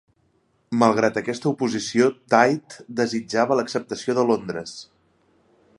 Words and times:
Malgrat 0.83 1.19
aquesta 1.21 1.47
oposició, 1.51 2.07
Tait 2.35 2.77
desitjava 3.01 3.59
l'acceptació 3.61 4.17
de 4.21 4.25
Londres. 4.33 4.75